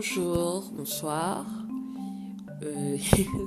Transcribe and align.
Bonjour, 0.00 0.62
bonsoir. 0.74 1.44
Euh, 2.62 2.96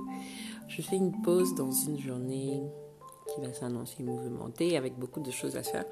je 0.67 0.81
fais 0.81 0.97
une 0.97 1.21
pause 1.21 1.55
dans 1.55 1.71
une 1.71 1.97
journée 1.97 2.62
qui 3.33 3.39
va 3.39 3.54
s'annoncer 3.54 4.04
mouvementée 4.04 4.76
avec 4.76 4.99
beaucoup 4.99 5.22
de 5.22 5.31
choses 5.31 5.56
à 5.56 5.63
faire 5.63 5.85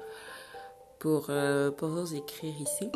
pour, 0.98 1.28
euh, 1.30 1.70
vous 1.80 2.14
écrire 2.14 2.52
ici. 2.60 2.90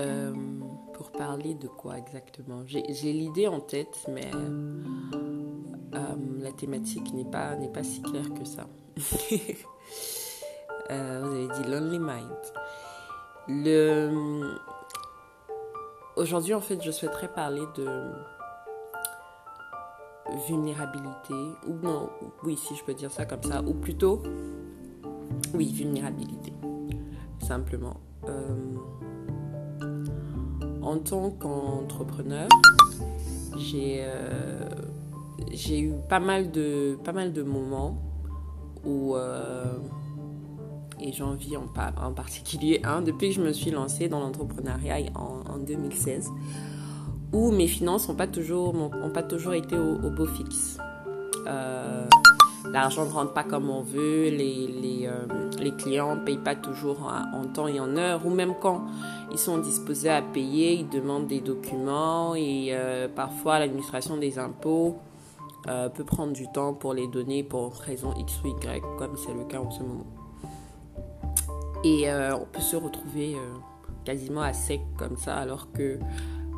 Euh, 0.00 0.34
pour 0.94 1.12
parler 1.12 1.54
de 1.54 1.68
quoi 1.68 1.96
exactement? 1.96 2.64
J'ai 2.66 3.12
l'idée 3.12 3.46
en 3.46 3.60
tête, 3.60 4.04
mais 4.08 4.32
la 5.92 6.50
thématique 6.50 7.14
n'est 7.14 7.30
pas, 7.30 7.54
pas 7.72 7.84
si 7.84 8.02
claire 8.02 8.34
que 8.34 8.44
ça. 8.44 8.66
vous 10.90 10.90
avez 10.90 11.46
dit 11.46 11.70
Lonely 11.70 12.00
Mind. 12.00 12.52
Le, 13.46 14.58
Aujourd'hui, 16.16 16.52
en 16.52 16.60
fait, 16.60 16.82
je 16.82 16.90
souhaiterais 16.90 17.28
parler 17.28 17.62
de 17.74 17.86
vulnérabilité, 20.46 21.34
ou 21.66 21.74
non, 21.82 22.10
oui, 22.44 22.56
si 22.56 22.74
je 22.76 22.84
peux 22.84 22.92
dire 22.92 23.10
ça 23.10 23.24
comme 23.24 23.42
ça, 23.42 23.62
ou 23.62 23.72
plutôt, 23.72 24.22
oui, 25.54 25.72
vulnérabilité, 25.72 26.52
simplement. 27.40 27.96
Euh, 28.28 28.76
en 30.82 30.98
tant 30.98 31.30
qu'entrepreneur, 31.30 32.48
j'ai 33.56 34.00
euh, 34.00 34.68
j'ai 35.50 35.80
eu 35.80 35.94
pas 36.10 36.20
mal 36.20 36.50
de, 36.50 36.98
pas 37.04 37.12
mal 37.12 37.32
de 37.32 37.42
moments 37.42 37.96
où 38.84 39.16
euh, 39.16 39.78
et 41.02 41.12
j'en 41.12 41.32
vis 41.32 41.56
en, 41.56 42.12
particulier 42.12 42.80
un 42.84 43.02
depuis 43.02 43.28
que 43.30 43.34
je 43.34 43.42
me 43.42 43.52
suis 43.52 43.70
lancée 43.70 44.08
dans 44.08 44.20
l'entrepreneuriat 44.20 45.10
en, 45.14 45.58
2016, 45.58 46.30
où 47.32 47.50
mes 47.50 47.66
finances 47.66 48.08
n'ont 48.08 48.14
pas, 48.14 48.26
toujours, 48.26 48.74
été 49.54 49.76
au, 49.76 50.10
beau 50.10 50.26
fixe. 50.26 50.78
Euh, 51.46 52.06
l'argent 52.70 53.04
ne 53.04 53.10
rentre 53.10 53.32
pas 53.32 53.44
comme 53.44 53.68
on 53.68 53.82
veut, 53.82 54.28
les, 54.28 55.06
euh, 55.06 55.70
clients 55.78 56.16
ne 56.16 56.24
payent 56.24 56.38
pas 56.38 56.54
toujours 56.54 57.10
en, 57.34 57.46
temps 57.46 57.66
et 57.66 57.80
en 57.80 57.96
heure, 57.96 58.24
ou 58.26 58.30
même 58.30 58.54
quand 58.60 58.84
ils 59.32 59.38
sont 59.38 59.58
disposés 59.58 60.10
à 60.10 60.22
payer, 60.22 60.74
ils 60.74 60.88
demandent 60.88 61.26
des 61.26 61.40
documents 61.40 62.34
et 62.34 62.68
euh, 62.70 63.08
parfois 63.08 63.58
l'administration 63.58 64.16
des 64.16 64.38
impôts 64.38 64.96
peut 65.94 66.02
prendre 66.04 66.32
du 66.32 66.50
temps 66.50 66.74
pour 66.74 66.92
les 66.92 67.06
donner 67.06 67.44
pour 67.44 67.72
raison 67.74 68.12
X 68.18 68.40
ou 68.42 68.48
Y, 68.48 68.82
comme 68.98 69.16
c'est 69.16 69.32
le 69.32 69.44
cas 69.44 69.60
en 69.60 69.70
ce 69.70 69.78
moment. 69.78 70.21
Et 71.84 72.10
euh, 72.10 72.36
on 72.36 72.44
peut 72.44 72.60
se 72.60 72.76
retrouver 72.76 73.34
euh, 73.34 73.54
quasiment 74.04 74.42
à 74.42 74.52
sec 74.52 74.80
comme 74.98 75.16
ça, 75.16 75.36
alors 75.36 75.72
que 75.72 75.98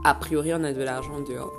a 0.04 0.14
priori 0.14 0.52
on 0.54 0.64
a 0.64 0.72
de 0.72 0.82
l'argent 0.82 1.20
dehors. 1.20 1.52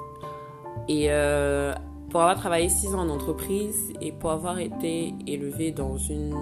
Et 0.87 1.07
euh, 1.09 1.73
pour 2.09 2.21
avoir 2.21 2.37
travaillé 2.37 2.69
6 2.69 2.93
ans 2.93 2.99
en 2.99 3.09
entreprise 3.09 3.91
et 4.01 4.11
pour 4.11 4.31
avoir 4.31 4.59
été 4.59 5.15
élevé 5.25 5.71
dans 5.71 5.97
une, 5.97 6.35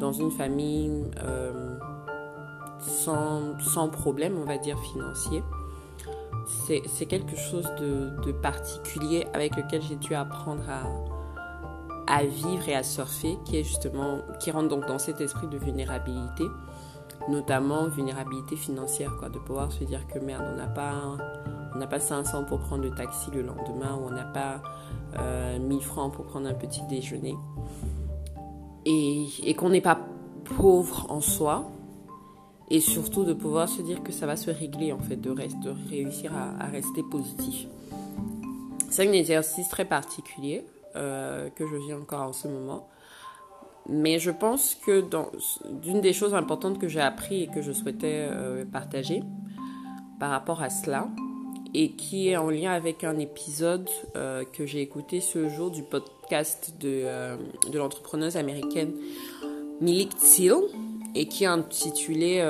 dans 0.00 0.12
une 0.12 0.32
famille 0.32 0.90
sans, 2.80 3.58
sans, 3.60 3.88
problème, 3.88 4.36
on 4.38 4.44
va 4.44 4.58
dire, 4.58 4.78
financier, 4.80 5.42
c'est 6.58 7.06
quelque 7.06 7.36
chose 7.36 7.70
de, 7.80 8.10
de, 8.26 8.32
particulier 8.32 9.26
avec 9.32 9.56
lequel 9.56 9.80
j'ai 9.80 9.96
dû 9.96 10.14
apprendre 10.14 10.68
à, 10.68 10.82
à 12.06 12.24
vivre 12.24 12.68
et 12.68 12.74
à 12.74 12.82
surfer, 12.82 13.38
qui 13.44 13.56
est 13.56 13.64
justement, 13.64 14.18
qui 14.40 14.50
rentre 14.50 14.68
donc 14.68 14.86
dans 14.86 14.98
cet 14.98 15.20
esprit 15.20 15.48
de 15.48 15.56
vulnérabilité, 15.56 16.44
notamment 17.28 17.88
vulnérabilité 17.88 18.56
financière, 18.56 19.16
quoi, 19.18 19.28
de 19.28 19.38
pouvoir 19.38 19.72
se 19.72 19.84
dire 19.84 20.06
que 20.06 20.18
merde, 20.18 20.44
on 20.52 20.56
n'a 20.56 20.66
pas, 20.66 21.16
on 21.74 21.78
n'a 21.78 21.86
pas 21.86 22.00
500 22.00 22.44
pour 22.44 22.58
prendre 22.60 22.84
le 22.84 22.90
taxi 22.90 23.30
le 23.32 23.42
lendemain, 23.42 23.98
ou 24.00 24.06
on 24.06 24.10
n'a 24.10 24.24
pas 24.24 24.62
euh, 25.18 25.58
1000 25.58 25.80
francs 25.80 26.12
pour 26.12 26.26
prendre 26.26 26.48
un 26.48 26.54
petit 26.54 26.82
déjeuner, 26.88 27.34
et, 28.84 29.54
qu'on 29.54 29.70
n'est 29.70 29.80
pas 29.80 29.98
pauvre 30.56 31.06
en 31.10 31.20
soi, 31.20 31.70
et 32.70 32.80
surtout 32.80 33.24
de 33.24 33.32
pouvoir 33.32 33.68
se 33.68 33.82
dire 33.82 34.02
que 34.02 34.12
ça 34.12 34.26
va 34.26 34.36
se 34.36 34.50
régler 34.50 34.92
en 34.92 34.98
fait, 34.98 35.16
de, 35.16 35.30
reste, 35.30 35.56
réussir 35.88 36.32
à 36.34 36.66
rester 36.66 37.02
positif. 37.02 37.66
C'est 38.90 39.08
un 39.08 39.12
exercice 39.12 39.68
très 39.68 39.84
particulier 39.84 40.64
euh, 40.96 41.48
que 41.50 41.66
je 41.66 41.74
vis 41.76 41.92
encore 41.92 42.22
en 42.22 42.32
ce 42.32 42.48
moment. 42.48 42.88
Mais 43.88 44.18
je 44.18 44.30
pense 44.30 44.74
que 44.74 45.04
d'une 45.82 46.00
des 46.00 46.12
choses 46.12 46.34
importantes 46.34 46.78
que 46.78 46.88
j'ai 46.88 47.00
appris 47.00 47.42
et 47.42 47.46
que 47.48 47.62
je 47.62 47.72
souhaitais 47.72 48.28
euh, 48.30 48.64
partager 48.64 49.22
par 50.20 50.30
rapport 50.30 50.62
à 50.62 50.70
cela, 50.70 51.08
et 51.74 51.90
qui 51.90 52.28
est 52.28 52.36
en 52.36 52.48
lien 52.48 52.70
avec 52.70 53.02
un 53.02 53.18
épisode 53.18 53.90
euh, 54.16 54.44
que 54.44 54.64
j'ai 54.64 54.80
écouté 54.80 55.20
ce 55.20 55.48
jour 55.48 55.70
du 55.70 55.82
podcast 55.82 56.74
de, 56.80 57.04
l'entrepreneuse 57.76 58.36
américaine 58.36 58.92
Milik 59.80 60.14
Till, 60.16 60.54
et 61.16 61.26
qui 61.26 61.44
est 61.44 61.48
intitulé, 61.48 62.40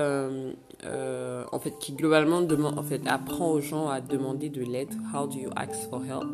en 0.85 1.59
fait, 1.59 1.79
qui 1.81 1.95
globalement 1.95 2.43
demande, 2.43 2.79
en 2.79 2.83
fait, 2.83 3.01
apprend 3.07 3.51
aux 3.51 3.61
gens 3.61 3.89
à 3.89 4.01
demander 4.01 4.51
de 4.51 4.63
l'aide. 4.63 4.93
How 5.13 5.27
do 5.27 5.39
you 5.39 5.51
ask 5.57 5.89
for 5.89 6.05
help? 6.05 6.29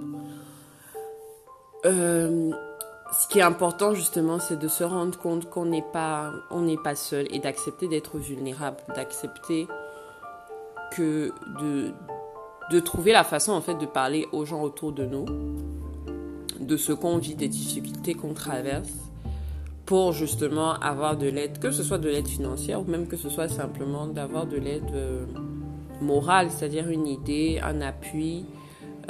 Euh, 1.87 2.51
ce 3.13 3.29
qui 3.29 3.39
est 3.39 3.43
important 3.43 3.95
justement, 3.95 4.39
c'est 4.39 4.59
de 4.59 4.69
se 4.69 4.85
rendre 4.85 5.19
compte 5.19 5.49
qu'on 5.49 5.65
n'est 5.65 5.85
pas, 5.93 6.33
on 6.51 6.61
n'est 6.61 6.77
pas 6.77 6.95
seul 6.95 7.27
et 7.31 7.39
d'accepter 7.39 7.89
d'être 7.89 8.19
vulnérable, 8.19 8.77
d'accepter 8.95 9.67
que 10.93 11.33
de, 11.61 11.93
de 12.71 12.81
trouver 12.81 13.13
la 13.13 13.25
façon 13.25 13.53
en 13.53 13.61
fait 13.61 13.75
de 13.75 13.87
parler 13.87 14.29
aux 14.33 14.45
gens 14.45 14.63
autour 14.63 14.93
de 14.93 15.05
nous, 15.05 15.25
de 16.61 16.77
ce 16.77 16.93
qu'on 16.93 17.19
vit, 17.19 17.35
des 17.35 17.49
difficultés 17.49 18.15
qu'on 18.15 18.35
traverse, 18.35 18.93
pour 19.87 20.13
justement 20.13 20.75
avoir 20.75 21.17
de 21.17 21.27
l'aide, 21.27 21.59
que 21.59 21.73
ce 21.73 21.83
soit 21.83 21.99
de 21.99 22.09
l'aide 22.09 22.29
financière 22.29 22.81
ou 22.81 22.85
même 22.85 23.09
que 23.09 23.17
ce 23.17 23.29
soit 23.29 23.49
simplement 23.49 24.07
d'avoir 24.07 24.47
de 24.47 24.57
l'aide 24.57 24.95
euh, 24.95 25.27
morale, 26.01 26.49
c'est-à-dire 26.51 26.89
une 26.89 27.09
idée, 27.09 27.61
un 27.61 27.81
appui, 27.81 28.45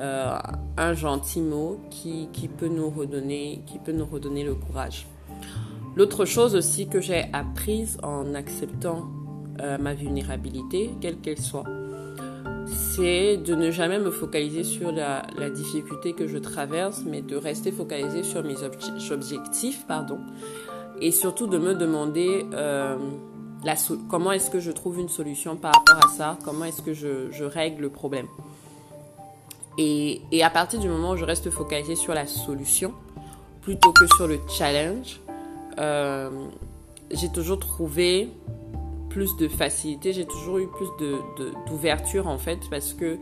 euh, 0.00 0.38
un 0.78 0.94
gentil 0.94 1.42
mot 1.42 1.78
qui, 1.90 2.28
qui, 2.32 2.48
peut 2.48 2.68
nous 2.68 2.88
redonner, 2.88 3.62
qui 3.66 3.78
peut 3.78 3.92
nous 3.92 4.06
redonner 4.06 4.44
le 4.44 4.54
courage. 4.54 5.06
L'autre 5.94 6.24
chose 6.24 6.54
aussi 6.54 6.88
que 6.88 7.00
j'ai 7.00 7.26
apprise 7.34 7.98
en 8.02 8.34
acceptant 8.34 9.10
euh, 9.60 9.76
ma 9.76 9.92
vulnérabilité, 9.92 10.92
quelle 11.02 11.18
qu'elle 11.18 11.40
soit, 11.40 11.64
c'est 12.66 13.36
de 13.36 13.54
ne 13.54 13.70
jamais 13.70 13.98
me 13.98 14.10
focaliser 14.10 14.64
sur 14.64 14.90
la, 14.90 15.22
difficulté 15.50 16.14
que 16.14 16.26
je 16.26 16.38
traverse, 16.38 17.02
mais 17.04 17.20
de 17.20 17.36
rester 17.36 17.70
focalisé 17.70 18.22
sur 18.22 18.42
mes 18.42 18.56
objectifs, 19.10 19.84
pardon, 19.86 20.18
et 21.00 21.10
surtout 21.10 21.46
de 21.46 21.58
me 21.58 21.74
demander 21.74 22.46
euh, 22.54 22.96
la 23.64 23.74
comment 24.08 24.32
est-ce 24.32 24.48
que 24.50 24.60
je 24.60 24.70
trouve 24.70 24.98
une 24.98 25.10
solution 25.10 25.56
par 25.56 25.72
rapport 25.74 26.06
à 26.06 26.16
ça, 26.16 26.38
comment 26.42 26.64
est-ce 26.64 26.80
que 26.80 26.94
je 26.94 27.44
règle 27.44 27.82
le 27.82 27.90
problème. 27.90 28.28
Et, 29.82 30.42
à 30.42 30.50
partir 30.50 30.78
du 30.78 30.88
moment 30.88 31.12
où 31.12 31.16
je 31.16 31.24
reste 31.24 31.48
focalisée 31.48 31.96
sur 31.96 32.12
la 32.12 32.26
solution, 32.26 32.92
plutôt 33.62 33.92
que 33.92 34.06
sur 34.14 34.28
le 34.28 34.38
challenge, 34.46 35.20
euh, 35.78 36.28
j'ai 37.10 37.30
toujours 37.30 37.58
trouvé 37.58 38.28
plus 39.08 39.34
de 39.38 39.48
facilité, 39.48 40.12
j'ai 40.12 40.26
toujours 40.26 40.58
eu 40.58 40.66
plus 40.66 40.86
d'ouverture 41.66 42.28
en 42.28 42.36
fait, 42.36 42.58
parce 42.70 42.92
que 42.92 43.18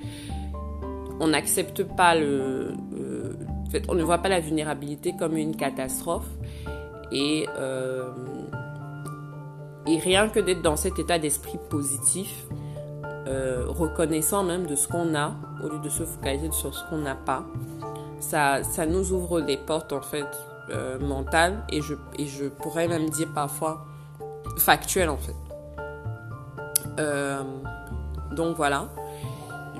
on 1.20 1.28
n'accepte 1.28 1.84
pas 1.84 2.16
le. 2.16 2.72
Euh, 2.98 3.34
en 3.64 3.70
fait, 3.70 3.84
on 3.88 3.94
ne 3.94 4.02
voit 4.02 4.18
pas 4.18 4.28
la 4.28 4.40
vulnérabilité 4.40 5.14
comme 5.16 5.36
une 5.36 5.54
catastrophe. 5.54 6.28
Et, 7.12 7.46
euh, 7.56 8.10
et 9.86 9.98
rien 9.98 10.28
que 10.28 10.40
d'être 10.40 10.62
dans 10.62 10.76
cet 10.76 10.98
état 10.98 11.20
d'esprit 11.20 11.58
positif, 11.70 12.46
euh, 13.28 13.66
reconnaissant 13.68 14.42
même 14.42 14.66
de 14.66 14.74
ce 14.74 14.88
qu'on 14.88 15.14
a 15.14 15.34
au 15.62 15.68
lieu 15.68 15.78
de 15.80 15.90
se 15.90 16.02
focaliser 16.04 16.50
sur 16.50 16.74
ce 16.74 16.82
qu'on 16.88 16.96
n'a 16.98 17.14
pas. 17.14 17.44
Ça, 18.20 18.62
ça 18.62 18.86
nous 18.86 19.12
ouvre 19.12 19.42
des 19.42 19.58
portes 19.58 19.92
en 19.92 20.00
fait 20.00 20.26
euh, 20.70 20.98
mentales 20.98 21.62
et 21.70 21.82
je, 21.82 21.94
et 22.18 22.26
je 22.26 22.46
pourrais 22.46 22.88
même 22.88 23.10
dire 23.10 23.28
parfois 23.34 23.84
factuelles 24.56 25.10
en 25.10 25.18
fait. 25.18 25.36
Euh, 26.98 27.42
donc 28.32 28.56
voilà. 28.56 28.88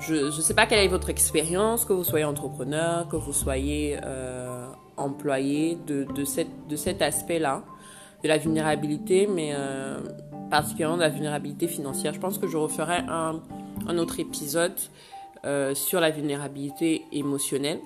Je 0.01 0.27
ne 0.27 0.31
sais 0.31 0.55
pas 0.55 0.67
quelle 0.67 0.85
est 0.85 0.89
votre 0.89 1.09
expérience, 1.09 1.87
que 1.87 1.95
vous 1.95 2.05
soyez 2.05 2.27
entrepreneur, 2.27 3.09
que 3.09 3.17
vous 3.17 3.33
soyez 3.33 3.99
employé 4.97 5.79
de, 5.87 6.05
de, 6.05 6.25
cette, 6.25 6.69
de 6.69 6.77
cet 6.77 7.03
aspect-là, 7.03 7.63
de 8.23 8.29
la 8.29 8.37
vulnérabilité, 8.37 9.27
mais 9.27 9.55
particulièrement 10.51 10.97
de 10.97 11.03
la 11.03 11.09
vulnérabilité 11.09 11.69
financière. 11.69 12.15
Je 12.15 12.21
pense 12.21 12.39
que 12.39 12.47
je 12.47 12.57
referai 12.57 12.99
un, 13.09 13.41
autre 13.99 14.21
épisode 14.21 14.75
euh, 15.45 15.75
sur 15.75 16.01
la 16.01 16.11
vulnérabilité 16.11 17.05
émotionnelle. 17.13 17.81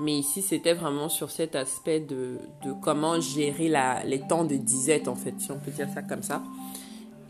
Mais 0.00 0.12
ici, 0.18 0.42
c'était 0.42 0.74
vraiment 0.74 1.08
sur 1.08 1.30
cet 1.30 1.54
aspect 1.54 2.00
de, 2.00 2.38
comment 2.82 3.20
gérer 3.20 3.70
les 4.04 4.20
temps 4.20 4.44
de 4.44 4.56
disette, 4.56 5.06
en 5.06 5.14
fait, 5.14 5.34
si 5.38 5.50
on 5.52 5.58
peut 5.58 5.70
dire 5.70 5.88
ça 5.94 6.02
comme 6.02 6.22
ça. 6.22 6.42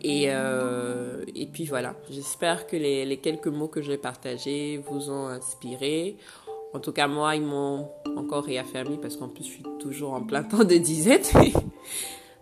Et, 0.03 0.27
euh, 0.29 1.25
puis 1.53 1.67
voilà, 1.67 1.95
j'espère 2.11 2.67
que 2.67 2.77
les, 2.77 3.05
les, 3.05 3.19
quelques 3.19 3.49
mots 3.49 3.69
que 3.69 3.83
j'ai 3.83 3.99
partagés 3.99 4.83
vous 4.91 5.11
ont 5.11 5.27
inspiré. 5.29 6.17
En 6.75 6.81
tout 6.81 6.93
cas, 6.93 7.07
moi, 7.07 7.37
ils 7.37 7.43
m'ont 7.43 7.89
encore 8.17 8.45
réaffirmé 8.45 8.97
parce 8.97 9.17
qu'en 9.17 9.29
plus, 9.29 9.45
je 9.45 9.51
suis 9.51 9.65
toujours 9.79 10.15
en 10.15 10.23
plein 10.23 10.43
temps 10.43 10.65
de 10.65 10.77
disette. 10.77 11.33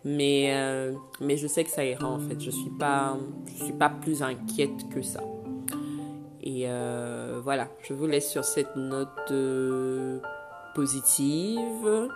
Mais, 0.05 0.53
euh, 0.55 0.95
mais 1.21 1.37
je 1.37 1.47
sais 1.47 1.65
que 1.65 1.71
ça 1.71 1.85
ira 1.85 2.07
en 2.07 2.19
fait. 2.19 2.41
Je 2.41 2.47
ne 2.47 2.51
suis, 2.51 3.65
suis 3.65 3.73
pas 3.73 3.89
plus 3.89 4.23
inquiète 4.23 4.89
que 4.91 5.03
ça. 5.03 5.21
Et 6.43 6.65
euh, 6.67 7.41
voilà, 7.43 7.69
je 7.83 7.93
vous 7.93 8.07
laisse 8.07 8.31
sur 8.31 8.45
cette 8.45 8.75
note 8.77 9.33
positive. 10.75 12.09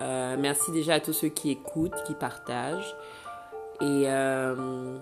merci 0.00 0.70
déjà 0.72 0.94
à 0.94 1.00
tous 1.00 1.12
ceux 1.12 1.28
qui 1.28 1.50
écoutent, 1.50 2.02
qui 2.06 2.14
partagent. 2.14 2.94
Et 3.80 4.04
euh, 4.06 4.98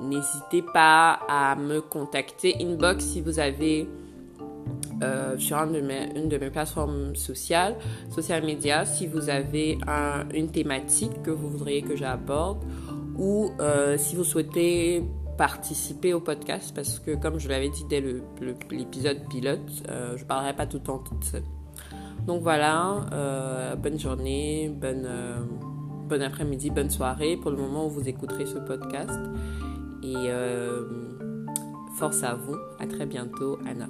n'hésitez 0.00 0.62
pas 0.62 1.18
à 1.28 1.56
me 1.56 1.80
contacter 1.80 2.56
inbox 2.60 3.04
si 3.04 3.20
vous 3.22 3.38
avez 3.38 3.88
euh, 5.02 5.36
sur 5.38 5.56
une 5.58 5.72
de, 5.72 6.38
mes, 6.38 6.50
plateformes 6.50 7.14
sociales, 7.14 7.76
social 8.10 8.44
media, 8.44 8.84
si 8.84 9.06
vous 9.06 9.30
avez 9.30 9.78
une 10.34 10.50
thématique 10.50 11.22
que 11.22 11.30
vous 11.30 11.48
voudriez 11.48 11.82
que 11.82 11.96
j'aborde 11.96 12.58
ou 13.16 13.50
euh, 13.60 13.96
si 13.98 14.16
vous 14.16 14.24
souhaitez 14.24 15.02
participer 15.36 16.14
au 16.14 16.20
podcast 16.20 16.72
parce 16.74 16.98
que 16.98 17.14
comme 17.14 17.38
je 17.38 17.48
l'avais 17.48 17.68
dit 17.68 17.84
dès 17.88 18.02
l'épisode 18.70 19.28
pilote, 19.28 19.70
je 19.86 20.22
ne 20.22 20.26
parlerai 20.26 20.54
pas 20.54 20.66
tout 20.66 20.78
le 20.78 20.82
temps 20.82 20.98
toute 20.98 21.24
seule. 21.24 21.44
Donc 22.26 22.42
voilà, 22.42 23.76
bonne 23.78 23.98
journée, 23.98 24.68
bonne 24.68 25.08
bon 26.08 26.22
après-midi, 26.22 26.70
bonne 26.70 26.90
soirée 26.90 27.36
pour 27.36 27.50
le 27.50 27.58
moment 27.58 27.86
où 27.86 27.90
vous 27.90 28.08
écouterez 28.08 28.46
ce 28.46 28.58
podcast. 28.58 29.20
Et 30.02 30.14
euh, 30.16 30.84
force 31.98 32.22
à 32.22 32.34
vous. 32.34 32.56
À 32.78 32.86
très 32.86 33.06
bientôt, 33.06 33.58
Anna. 33.66 33.88